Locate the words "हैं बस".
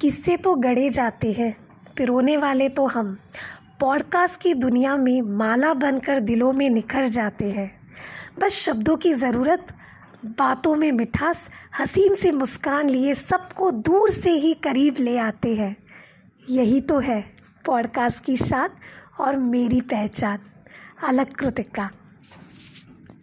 7.50-8.52